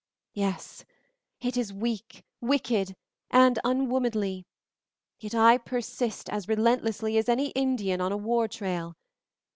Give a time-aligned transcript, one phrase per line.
[0.33, 0.83] "Yes,
[1.41, 2.95] it is weak, wicked,
[3.29, 4.47] and unwomanly;
[5.19, 8.95] yet I persist as relentlessly as any Indian on a war trail.